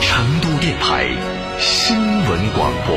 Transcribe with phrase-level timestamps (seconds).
[0.00, 1.08] 成都电台
[1.58, 2.96] 新闻广播。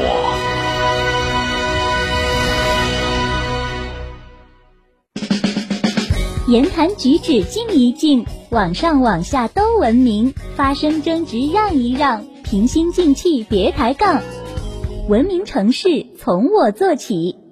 [6.48, 14.22] 言谈举止静一静，往上往下都文明，发生争执让一让，平心静气别抬杠，
[15.10, 17.43] 文明城市从我做起。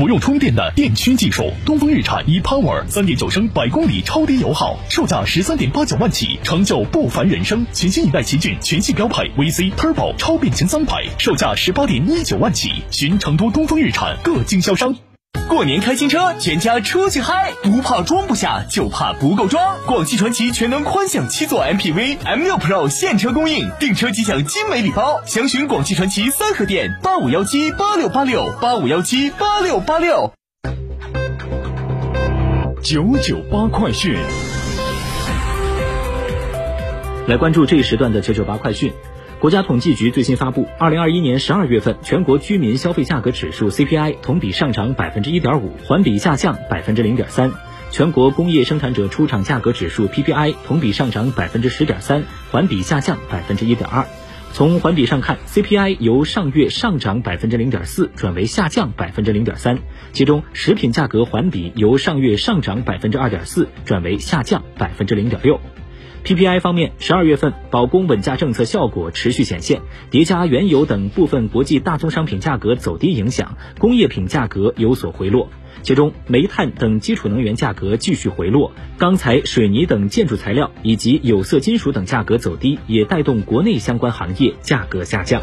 [0.00, 7.66] 不用充电的电驱技术，东风日产 ePower 三点九升百公里超低油耗，售价十三点八九万起，成就不凡人生。
[7.74, 14.96] 全新一代奇骏全系标配 VC Turbo 超变擎三排，售价十八点一九万起，寻成都东风日产各经销商。
[15.50, 17.52] 过年开新车，全家出去嗨！
[17.64, 19.78] 不怕装不下，就怕不够装。
[19.84, 25.20] 广汽传祺全能宽享七座 MPV M6 Pro 现车供应，订车即享精美礼包。
[25.26, 30.32] 详询广汽传祺三河店八五幺七八六八六八五幺七八六八六。
[32.80, 34.16] 九九八快讯，
[37.26, 38.92] 来关注这一时段的九九八快讯。
[39.40, 47.50] 国家统计局最新发布，二零二一年十二月份全国居民消费价格指数 CPI 同比上涨百分之一点五，环比下降百分之零点三；
[47.90, 54.06] 全国工业生产者出厂价格指数 PPI 同比上涨百分之十点三，环比下降百分之一点二。
[54.52, 59.78] 从环比上看，CPI 由上月上涨百分之零点四转为下降百分之零点三，
[60.12, 65.58] 其中食品价格环比由上月上涨百分之二点四转为下降百分之零点六。
[66.24, 75.48] PPI 方面，十二月份保供稳价政策效果持续显现，叠加原油等部分国际大宗商品价格走低影响，工业品价格有所回落。
[75.82, 85.42] 其中，煤炭等基础能源价格继续回落，钢材、水泥等建筑材料以及有色金属等价格走低，也带动国内相关行业价格下降。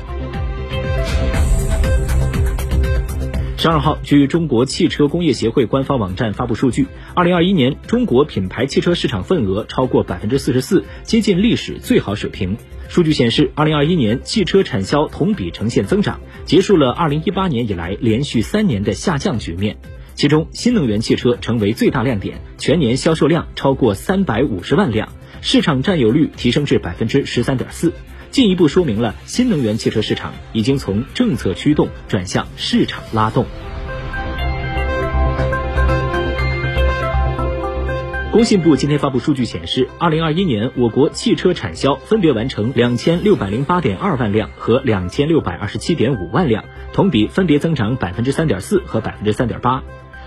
[3.68, 12.56] 十二号，据中国汽车工业协会官方网站发布数据，二零二一年中国品牌汽车市场份额超过百分之四十四，接近历史最好水平。
[12.88, 19.76] 数据显示，二零二一年汽车产销同比呈现增长，结束了二零一八年以来连续三年的下降局面。
[20.16, 25.10] 其中，新能源汽车成为最大亮点，全年销售量超过三百五十万辆，
[25.42, 27.92] 市场占有率提升至百分之十三点四。
[28.38, 33.48] 进一步说明了新能源汽车市场已经从政策驱动转向市场拉动。
[38.32, 49.82] 工信部今天发布数据显示，二零二一年我国汽车产销分别完成两千六百零八点二万辆和两千六百二十七点五万辆，同比分别增长百分之三点四和百分之三点八。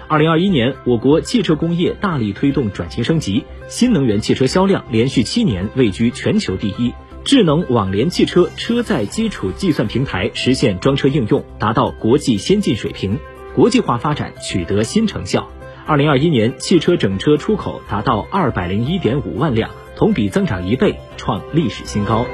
[0.09, 6.93] 二零二一年，我国汽车工业大力推动转型升级，新能源汽车销量连续七年位居全球第一。
[7.25, 13.19] 智能网联汽车车载基础计算平台实现装车应用达到国际先进水平，
[13.55, 15.49] 国际化发展取得新成效。
[15.87, 22.25] 二零二一年，汽车整车出口达到二百零一点五万辆，同比增长一倍，创历史新高。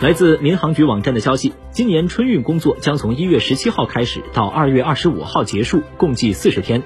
[0.00, 6.82] 来自民航局网站的消息，今年春运工作将从一月十七号开始到二月二十五号结束，共计四十天。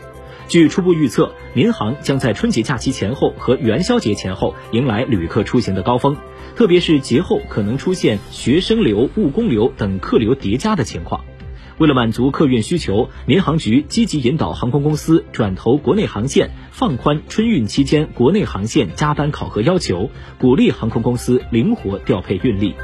[0.48, 6.16] 据初步预测，民航将在春节假期前后和元宵节前后迎来旅客出行的高峰，
[6.56, 11.22] 特别是节后可能出现学生流、务工流等客流叠加的情况。
[11.76, 20.10] 为了满足客运需求，民航局积极引导航空公司转投国内航线，放宽春运期间国内航线加班考核要求，
[20.40, 22.74] 鼓励航空公司灵活调配运力。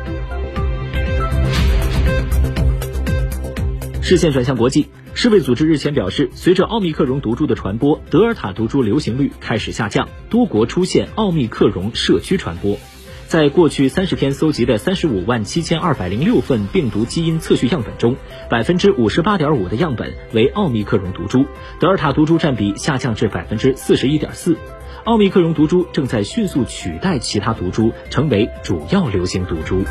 [4.04, 12.76] 视线转向国际，世卫组织日前表示，随着奥密克戎毒株的传播，德尔塔毒株流行率开始下降，多国出现奥密克戎社区传播。
[13.28, 18.14] 在过去三十天搜集的三十五万七千二百零六份病毒基因测序样本中，
[18.50, 21.46] 百分之五十八点五的样本为奥密克戎毒株，
[21.80, 24.54] 德尔塔毒株占比下降至百分之四十一点四。
[25.04, 29.82] 奥密克戎毒株正在迅速取代其他毒株，成为主要流行毒株。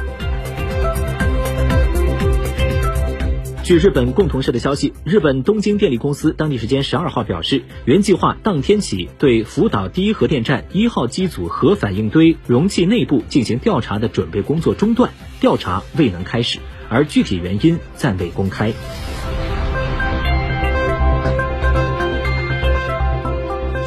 [3.63, 18.74] 据日本共同社的消息，日本东京电力公司当地时间十二号表示，原计划当天起对福岛第一核电站一号机组核反应堆容器内部进行调查的准备工作中断，调查未能开始，而具体原因暂未公开。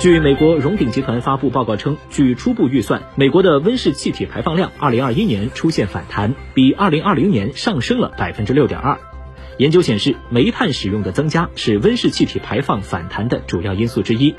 [0.00, 9.15] 据美国荣鼎集团发布报告称，据初步预算，美国的温室气体排放量2021年出现反弹，比2020年上升了6.2%。
[9.58, 14.34] 研究显示，煤炭使用的增加是温室气体排放反弹的主要因素之一。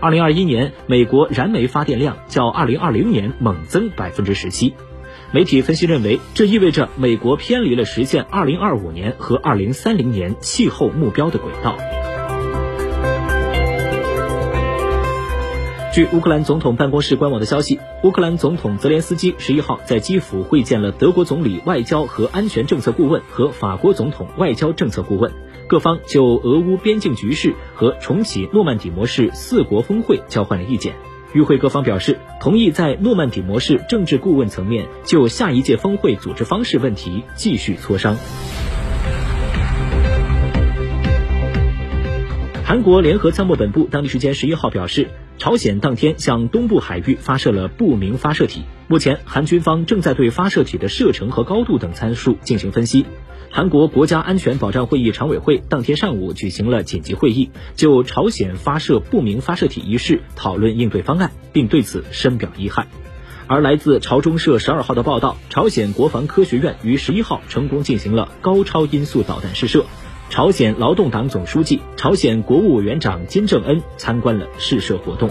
[0.00, 4.74] 二零二一年，美国燃煤发电量较二零二零年猛增百分之十七。
[5.30, 11.76] 媒体分析认为，这意味着美国偏离了实现二零二五年和二零三零年气候目标的轨道。
[15.92, 25.30] 据乌克兰总统办公室官网的消息，乌克兰总统泽连斯基十一号在基辅会见了德国总理外交和安全政策顾问和法国总统外交政策顾问，
[25.68, 30.94] 各方就俄乌边境局势和重启诺曼底模式四国峰会交换了意见。
[31.34, 38.16] 与会各方表示同意在诺曼底模式政治顾问层面就下一届峰会组织方式问题继续磋商。
[42.72, 45.10] 韩国联合参谋本部当地时间十一号表示。
[45.36, 53.04] 朝鲜当天向东部海域发射了不明发射体，目前韩军方正在对发射体的射程和高度等参数进行分析。
[53.50, 62.86] 韩国国家安全保障会议常委会当天上午举行了紧急会议，就朝鲜发射不明发射体一事讨论应对方案，并对此深表遗憾。
[63.48, 69.84] 而来自朝中社十二号的报道，朝鲜国防科学院于十一号成功进行了高超音速导弹试射。
[70.32, 75.28] 朝鲜劳动党总书记、朝鲜国务委员长金正恩参观了试射活动。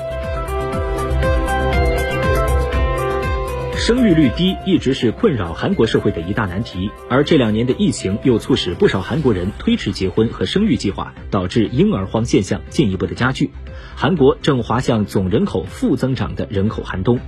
[3.76, 13.50] 生育率低一直是困扰韩国社会的一大难题，而这两年的疫情又促使不少韩国人推迟结婚和生育计划，导致婴儿荒现象进一步的加剧。
[13.96, 17.20] 韩国正滑向总人口负增长的人口寒冬。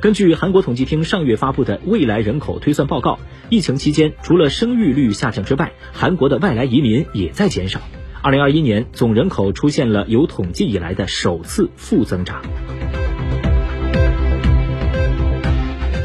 [0.00, 3.18] 根据韩国统计厅上月发布的未来人口推算报告，
[3.50, 7.80] 疫情期间除了生育率下降之外，韩国的外来移民也在减少。
[8.22, 12.40] 二零二一年总人口出现了有统计以来的首次负增长。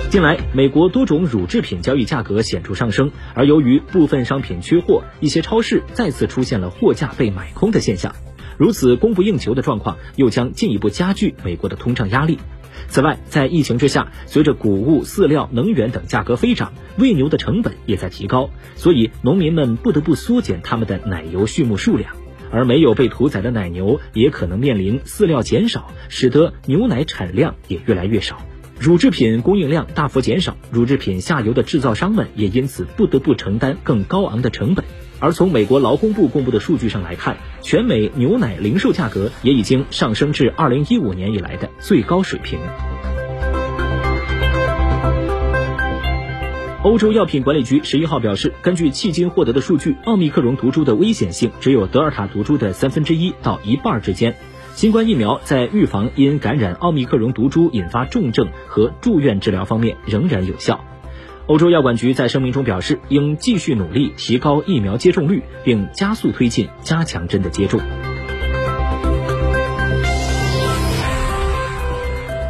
[0.10, 8.16] 近来，美国多种乳制品交易价格显著上升，而由于部分商品缺货，一些超市再次出现了货架被买空的现象。
[8.58, 12.40] 如此供不应求的状况，又将进一步加剧美国的通胀压力。
[12.88, 22.16] 此外，在疫情之下，随着谷物、饲料、能源等价格飞涨，喂牛的成本也在提高，所以农民们不得不缩减他们的奶牛畜牧数量，
[22.52, 28.38] 而没有被屠宰的奶牛也可能面临饲料减少，使得牛奶产量也越来越少。
[28.80, 34.84] 乳制品供应量大幅减少，乳制品下游的制造商们也因此不得不承担更高昂的成本。
[35.24, 42.60] 而从美国劳工部公布的数据上来看，全美牛奶零售价格也已经上升至二零一五年以来的最高水平。
[46.84, 54.36] 欧洲药品管理局十一号表示，根据迄今获得的数据，奥密克戎毒株的危险性只有德尔塔毒株的三分之一到一半之间。
[54.74, 60.84] 新冠疫苗在预防因感染奥密克戎毒株引发重症和住院治疗方面仍然有效。
[61.46, 67.82] 欧洲药管局在声明中表示，应继续努力提高疫苗接种率，并加速推进加强针的接种。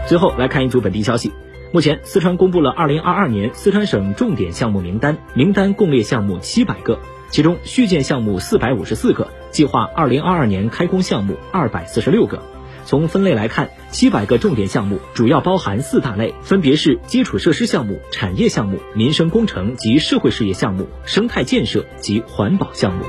[0.07, 1.31] 最后来看一组本地消息，
[1.71, 6.99] 目前四川公布了2022年四川省重点项目名单，名单共列项目七百个，
[7.29, 12.43] 其中续建项目四百五十四个，计划2022年开工项目二百四十六个。
[12.85, 23.03] 从分类来看，七百个重点项目主要包含四大类，分别是基础设施项目、产业项目、民生工程及社会事业项目、生态建设及环保项目。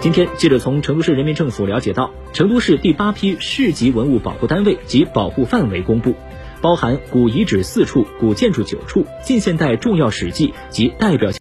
[0.00, 6.14] 今天，记者从成都市人民政府了解到，成都市第八批市级文物保护单位及保护范围公布，
[6.60, 11.34] 包含古遗址四处、古建筑九处、近现代重要史迹及代表性。